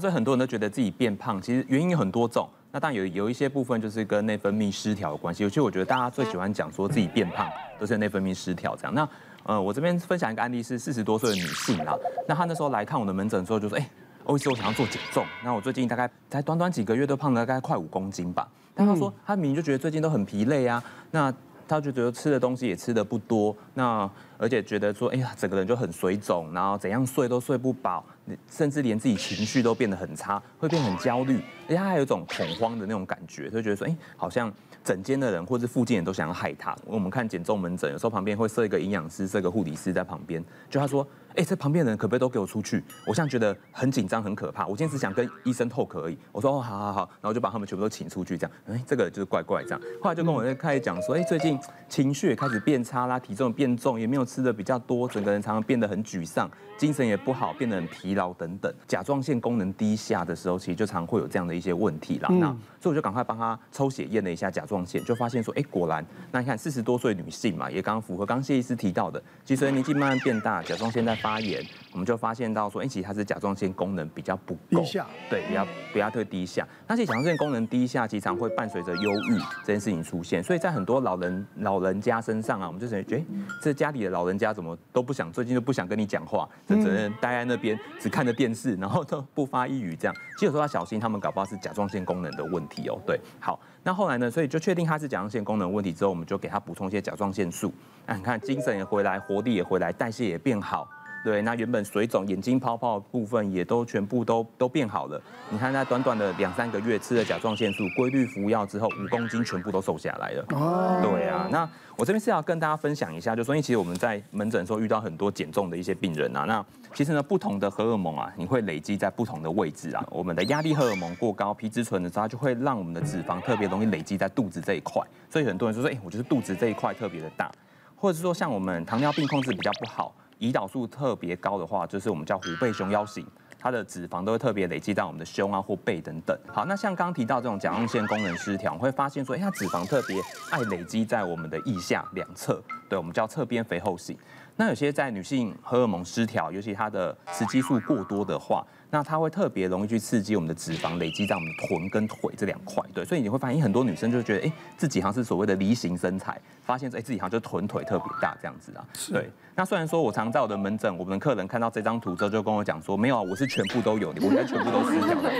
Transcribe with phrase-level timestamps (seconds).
[0.00, 2.48] 所以很多人都觉得自己变胖，其实原因有很多种。
[2.72, 5.42] 那当然有有一些部分就是跟内分泌失调有关系。
[5.42, 8.94] 尤其我觉得大家最喜欢讲说自己变胖都是内分泌失调这样。
[8.94, 9.08] 那
[9.42, 11.96] 呃，我这边分享一个案例是四十多岁的女性啦。
[12.28, 13.90] 那她那时候来看我的门诊之后就说，哎，
[14.24, 15.24] 欧医师，我想要做减重。
[15.42, 18.46] 那我最近大概才短短几个月都胖了大概快五公斤吧。
[18.74, 20.82] 但她说她明明就觉得最近都很疲累啊。
[21.10, 21.32] 那
[21.70, 23.56] 他就觉得吃的东西也吃的不多。
[23.74, 28.04] 那而且觉得说，哎呀，整个人就很水肿，然后怎样睡都睡不饱。
[28.48, 34.52] 甚至连自己情绪都变得很差，会变很焦虑，而且他还有一种恐慌的那种感觉，就觉得说，哎，好像
[34.84, 36.76] 整间的人或者附近人都想要害他。
[36.86, 41.04] 我们看减重门诊，有时候旁边会设一个营养师，设个护理师在旁边，就他说，
[41.36, 42.82] 哎，这旁边的人可不可以都给我出去？
[43.06, 44.66] 我现在觉得很紧张，很可怕。
[44.66, 46.18] 我今天只想跟医生 talk 而已。
[46.32, 49.80] 我说，哦，好好好，然后就把他们全部都请出去，这样，哎，这个就是怪怪这样。
[50.02, 51.58] 后来就跟我开始讲说，哎，最近
[51.88, 58.72] 情绪也开始变差啦，体重变重，也没有吃的比较多，整个人常常变得很沮丧，精神也不好，变得很疲劳等等。
[58.88, 62.28] 甲状腺功能低下的时候，其实就常会有这样的一些问题啦。
[62.28, 62.48] 那
[62.80, 74.82] 所以我就赶快帮他抽血验了一下甲状腺，就发现说，哎，果然，那你看四十多岁女性嘛，也刚刚符合刚谢医师提到的，其实年纪慢慢变大，甲状腺在发炎，我们就发现到说，哎，其实它是甲状腺功能比较不够，
[75.28, 76.66] 对，比较比较特低下。
[76.86, 80.42] 那其实甲状腺功能低下，经常会伴随着忧郁这件事情出现。
[80.42, 83.24] 所以在很多老人老人家身上啊，我们就觉得，哎，
[83.62, 92.98] 这家里的老人家怎么都不想，最近都不想跟你讲话，就只能待在那边，只看着电视，然后都不发一语，这样，其实有时候要小心，他们搞不好是甲状腺功能的问题哦。
[93.06, 97.72] 对，好，那后来呢，所以就确定他是甲状腺功能问题之后，我们就给他补充一些甲状腺素。
[98.06, 100.88] 那你看，精神也回来，活力也回来，代谢也变好。
[101.22, 105.20] 对，那原本水肿、眼睛泡泡的部分也都全部都都变好了。
[105.50, 110.44] 你看，在短短的两三个月吃了甲状腺素，规律服药之后，五公斤全部都瘦下来了。
[110.50, 111.46] 哦，对啊。
[111.50, 116.44] 那我这边是要跟大家分享一下，就说因为其实我们在门诊的时候遇到很多减重的一些病人啊。
[116.46, 120.02] 那其实呢，不同的荷尔蒙啊，你会累积在不同的位置啊。
[120.10, 125.02] 我们的压力荷尔蒙过高，皮质醇的时候，它就会让我们的脂肪特别容易累积在肚子这一块。
[125.28, 127.52] 所以很多人就说，哎，我就是肚子这一块特别的大，
[127.94, 130.14] 或者是说像我们糖尿病控制比较不好。
[130.40, 133.26] 胰岛素特别高的话，就是我们叫虎背熊腰型，
[133.58, 136.36] 它的脂肪都会特别累积在我们的胸啊或背等等。
[136.48, 144.16] 好，那像刚刚提到这种甲状腺功能失调，会发现说，哎，它脂肪特别爱累积在我们的腋下两侧，对，我们叫侧边肥厚型。
[144.60, 159.30] 那有些在女性荷尔蒙失调，尤其她的雌激素过多的话，那它会特别容易去刺激我们的脂肪累积在我们的臀跟腿这两块，对，所以你会发现很多女生就觉得，哎，自己好像是所谓的梨形身材，发现哎自己好像就臀腿特别大这样子啊，对。
[159.56, 165.30] 那虽然说我常在我的门诊，我们的客人看到这张图之后就跟我讲说，没有啊，我是全部都有，我应该全部都失调的，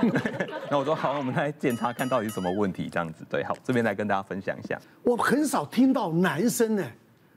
[0.00, 0.48] 对。
[0.70, 4.78] 那我说好，我们来检查看到底是什么问题这样子，对，好，这边来跟大家分享一下。
[5.02, 6.84] 我很少听到男生呢。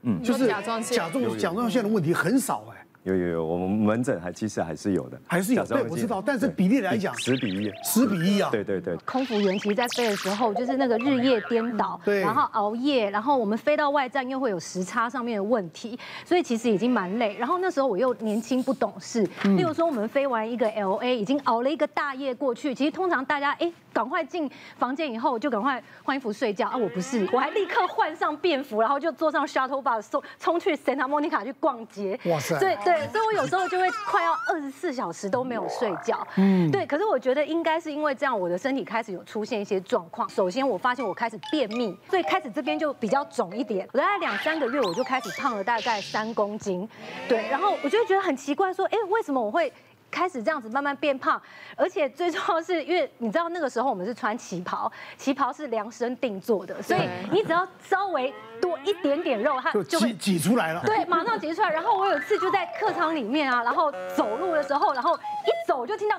[0.06, 2.82] 嗯，就是甲状腺，甲状甲状腺的问题很少哎。
[3.02, 5.64] 有有有，我们门诊还其实还是有的，还是有。
[5.64, 8.48] 对，我知道，但是比例来讲，十比一，十比一啊。
[8.50, 8.96] 对对对。
[9.04, 17.36] 空服员其实，在飞的时候，就是那个日夜颠倒，对，然后熬夜，然后我们飞到外站又会有时差上面的问题，所以其实已经蛮累。
[17.38, 23.72] 然后那时候我又年轻不懂事，例如说我们飞完一个 LA，已经熬了一个大夜过去，其实通常大家哎。
[23.96, 26.76] 赶快进房间以后就赶快换衣服睡觉啊！
[26.76, 32.18] 我不是，我还立刻换上便服，然后就坐上 shuttle bus 冲冲去 Santa Monica 去逛街。
[32.26, 32.58] 哇塞！
[32.58, 36.26] 对对，所以我有时候就会快要二十四小时都没有睡觉。
[36.36, 36.84] 嗯，对。
[36.84, 40.28] 可是我觉得应该是因为这样，我的身体开始有出现一些状况。
[40.28, 43.88] 首先我发现我开始便秘，所以开始这边就比较肿一点。
[43.92, 46.86] 我大概两三个月我就开始胖了大概三公斤。
[47.26, 49.72] 对，然后我就会觉得很奇怪，说，哎，为什么我会？
[50.16, 51.40] 开始这样子慢慢变胖，
[51.76, 60.82] 而且最重要是因为你知道那个时候我们是穿旗袍，旗袍是量身定做的，所以你只要稍微多一点点肉，它就会挤出来了。
[60.86, 61.68] 对，马上挤出来。
[61.70, 66.18] 然后我有一次就在客舱里面啊，然后走路的时候，然后一走就听到。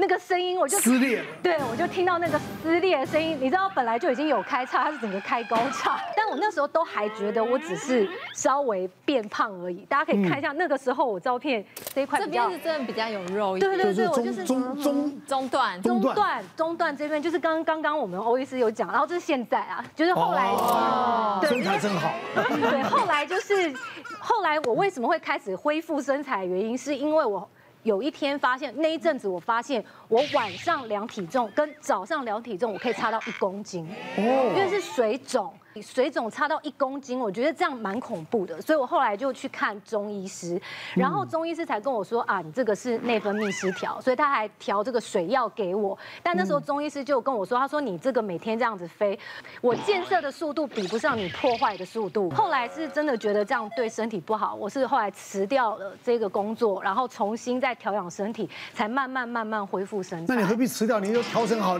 [0.00, 3.36] 那个声音我就撕裂了，对，我就听到那个撕裂的声音。
[3.38, 6.00] 你知道本来就已经有开叉，它是整个开高叉。
[6.16, 9.84] 但我那时候都还觉得我只是稍微变胖而已。
[9.90, 11.62] 大家可以看一下那个时候我照片
[11.94, 13.70] 这一块，这边是真的比较有肉一点。
[13.76, 22.10] 对对对，我就是中中中段中段中段这边就是刚刚刚我们欧医师有讲，然后这是现在啊，就是后来哦，身材真好。
[22.34, 23.70] 对，后来就是
[24.18, 26.46] 后来我为什么会开始恢复身材？
[26.46, 27.46] 原因是因为我。
[27.82, 35.52] 有一天发现那一阵子，我发现我晚上量体重跟早上量体重，我可以差到一公斤，因为是水肿。
[35.82, 40.60] 水肿差到一公斤，我觉得这样蛮恐怖的，所以我后来就去看中医师，
[40.94, 45.96] 然后中医师才跟我说啊，你这个是内分泌失调，所以他还调这个水药给我。
[46.22, 49.18] 但那时候中医师就跟我说，他说你这个每天这样子飞，
[49.60, 52.30] 我建设的速度比不上你破坏的速度。
[52.30, 60.26] 后来是真的觉得这样对身体不好，我是后来辞掉了这个工作，然后重新再调养身体，才慢慢慢慢恢复身体。
[60.28, 60.98] 那你何必辞掉？
[60.98, 61.78] 你就调整好，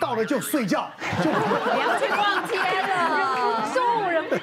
[0.00, 0.88] 到了就睡觉，
[1.22, 3.33] 就不要去逛街了，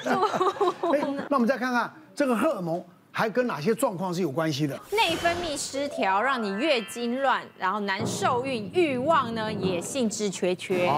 [1.28, 4.78] 那我们再看看这个荷尔蒙还跟哪些状况是有关系的？
[4.90, 10.90] 内分泌失调，让你月经乱，然后难受孕，欲望呢也兴致缺缺。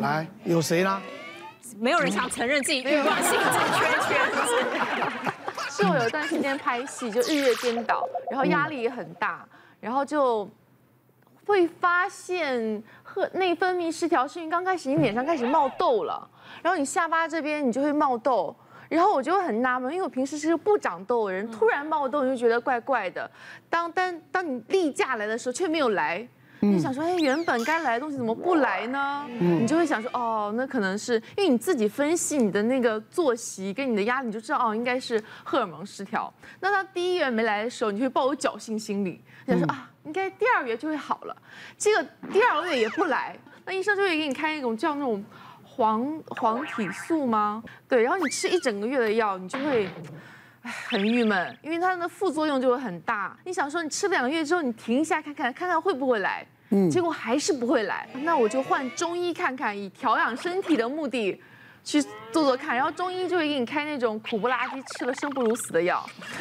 [0.00, 1.02] 来，有谁呢？
[1.78, 4.14] 没有人想承认自己欲望兴致缺缺。
[5.70, 9.46] 是我有一段时间拍戏，就日夜颠倒，然后压力也很大，
[9.80, 10.46] 然后就
[11.46, 16.28] 会发现和内分泌失调，是因为刚开始你脸上开始冒痘了，
[16.62, 18.54] 然后你下巴这边你就会冒痘，
[18.88, 23.30] 然后我就会很纳闷，因为我平时是个不长痘的人，突然冒痘你就觉得怪怪的。
[23.68, 26.26] 当当当你例假来的时候却没有来。
[26.64, 29.26] 你想说，哎，原本该来的东西怎么不来呢？
[29.40, 36.32] 你就会想说，哦，那可能是因为你自己分析你的那个作息跟你的压力，你就知道，哦，应该是荷尔蒙失调。
[36.60, 41.36] 那他第一月没来的时候，你就会抱有侥幸心理，想说啊，应该第二月就会好了。
[41.76, 45.24] 结果第二个月也不来，那医生就会给你开一种叫那种
[45.64, 47.60] 黄黄体素吗？
[47.88, 49.88] 对，然后你吃一整个月的药，你就会。
[50.62, 53.36] 很郁闷，因为它的副作用就会很大。
[53.44, 56.46] 你想说，你吃两个月之后，你停一下看看，看看会不会来？
[56.70, 58.08] 嗯，结果还是不会来。
[58.22, 61.40] 那我就换中医看看，以调养身体的目的。
[61.84, 62.02] 去
[62.32, 66.04] 做做看，然后中医就会给你开那种苦不拉几、吃了生不如死的药，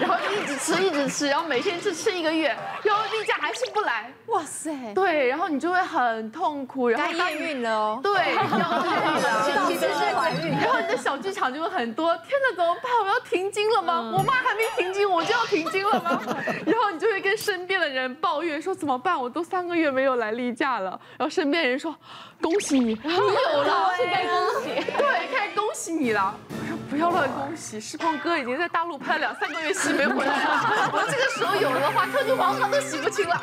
[0.00, 12.90] 然后一直吃一直吃，然后每天只吃一个月，然后例假还是不来，哇塞，对，然后你就会很痛苦，然后该验孕了哦，对，然后其实是怀孕， 然后你的小剧场就会很多，天哪，怎么办？
[13.02, 14.12] 我要停经了吗？
[14.16, 16.20] 我妈还没停经，我就要停经了吗？
[16.64, 19.20] 然后你就会跟身边的人抱怨说怎么办？
[19.20, 21.94] 我都三个月没有来例假了，然后身边人说
[22.40, 23.90] 恭喜你，你有了。
[24.06, 26.36] 该恭喜，对，开始恭喜你了。
[26.48, 30.90] 我说不要乱恭喜，世鹏哥已经在大陆拍了两三个月戏没回来了。
[30.92, 33.40] 我这个时候有了的话，特区皇上都洗不清了。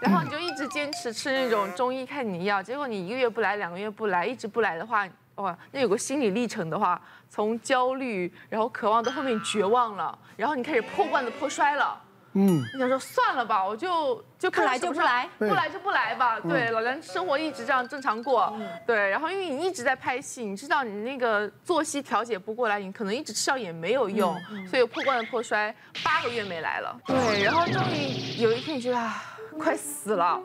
[0.00, 5.06] 然后你就一直坚持吃那种中医看你药，结果你一个月不来，两个月不来，一直不来的话，
[5.36, 11.98] 哇，那有个心理历程的话，从焦虑，然后渴望到后面绝望了，然后你开始破罐子破摔了。
[12.34, 16.40] 嗯，你想说算了吧，我就就看来就不来，不来就不来吧。
[16.40, 18.56] 对，老梁生活一直这样正常过。
[18.86, 24.34] 对，然后因为你一直在拍戏，你知道你那个作息调节不过来，你可能一直吃药也没有用，
[24.66, 26.98] 所以破罐子破摔，八个月没来了。
[27.06, 29.22] 对，然后终于有一天你觉得啊，
[29.58, 30.40] 快死了，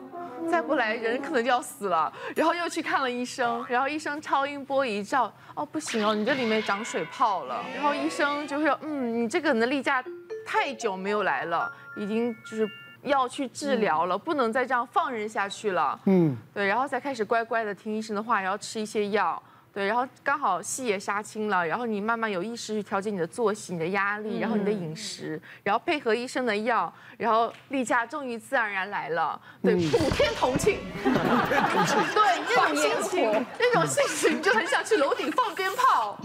[0.50, 2.12] 再不来人可能就要死了。
[2.36, 7.64] 然后又去看了医生，然后医生超音波一照，哦不行哦，你这里面长水泡了。
[7.74, 10.04] 然后医生就会说，嗯，你这个你的例假。
[10.50, 12.66] 太久没有来了，已经就是
[13.02, 16.00] 要去治疗了，不能再这样放任下去了。
[16.06, 19.42] 嗯，对，然后才开始乖乖的听医生的话，然后吃一些药。
[19.74, 29.38] 对，然后刚好戏也杀青了，然后你慢慢有意识去调节你的作息、你的压力，然后你的饮食，然后配合医生的药，然后例假终于自然而然来了。
[29.62, 30.78] 对，普天同庆。
[31.04, 36.18] 对，这种心情，那种心情你就很想去楼顶放鞭炮。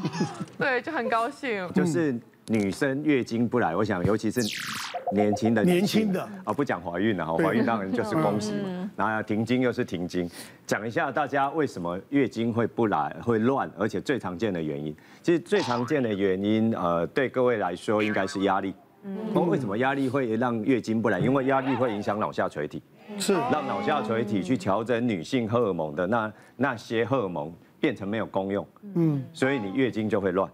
[0.57, 1.71] 对，就很高兴。
[1.73, 2.17] 就是。
[2.47, 4.41] 女生月经不来，我想尤其是
[5.13, 8.91] 年轻的年轻的啊，不讲怀孕了哈，怀孕当然就是恭喜嘛。
[8.97, 10.29] 然后停经又是停经，
[10.67, 18.73] 讲一下大家为什么月经会不来会乱，而且最常见的原因，其实最常见的原因呃，对各位来说应该是压力。
[19.33, 21.19] 那为什么压力会让月经不来？
[21.19, 22.81] 因为压力会影响脑下垂体，
[23.17, 30.49] 是让脑下垂体去调整女性荷尔蒙的那那些荷尔蒙变成没有功用，嗯，所以你月经就会乱。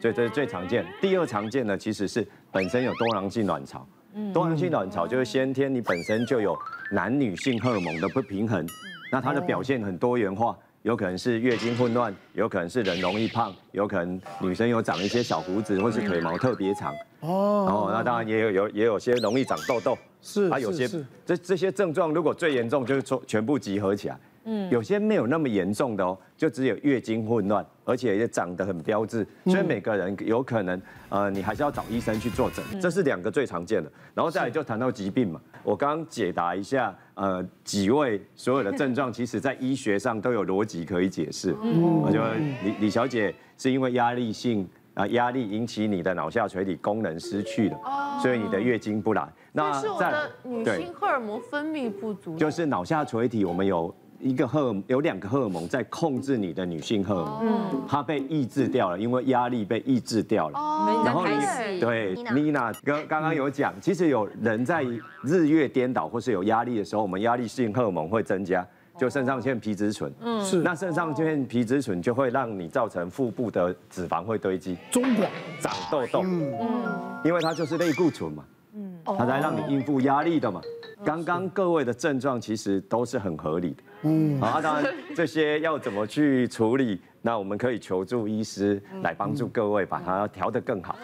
[0.00, 0.84] 嗯，所以这是最常见。
[1.00, 3.86] 第二常见的其实是本身有多囊性卵巢。
[4.14, 6.58] 嗯，多囊性卵巢就是先天你本身就有
[6.90, 8.66] 男女性荷尔蒙的不平衡，
[9.12, 16.92] 那它的表现很多元化，有可能是月经混乱，有可能是人容易胖，有可能女生有长一些小胡子，或是腿毛特别长。
[17.20, 19.96] 哦，那当然也有有也有些容易长痘痘。
[20.22, 20.88] 是，它有些
[21.24, 24.18] 这这些症状如果最严重就是说全部集合起来。
[24.52, 33.88] 嗯，有些没有那么严重的哦，就只有月经混乱，而且也长得很标致，所以每个人有可能，呃，你还是要找医生去做诊，这是两个最常见的。
[34.12, 41.54] 然后再来就谈到疾病嘛，我刚刚解答一下，呃，几位所有的症状，其实在医学上都有逻辑可以解释。
[41.62, 47.78] 嗯，我觉得李李小姐是因为压力性啊，压力引起你的脑下垂体功能失去了，
[48.20, 49.32] 所以你的月经不来。
[49.52, 53.94] 那是我的女性荷尔蒙分泌不足，就是脑下垂体我们有。
[54.20, 60.58] 一个荷尔有两个荷尔蒙在控制你的女性荷尔蒙，嗯，它被抑制掉了，因为压力被抑制掉了。
[60.58, 64.84] 哦，然后你对妮娜刚刚刚有讲，其实有人在
[65.22, 68.66] 日月颠倒或是有压力的时候，我们压力性荷尔蒙会增加，
[68.98, 80.60] 就肾上腺皮质醇，嗯，是，那肾上腺皮质醇就会让你造成腹部的脂肪会堆积，中广长痘痘，嗯，因为它就是类固醇嘛，嗯，它来让你应付压力的嘛。
[81.02, 90.96] 刚刚各位的症状其实都是很合理的，嗯，好，当然这些要怎么去处理，那我们可以求助医师来帮助各位把它调得更好。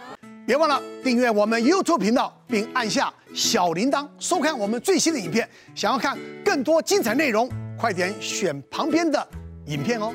[0.47, 5.49] 别忘了订阅我们 YouTube 频道，并按下小铃铛，收看我们最新的影片。
[5.75, 9.29] 想要看更多精彩内容，快点选旁边的
[9.67, 10.15] 影片哦。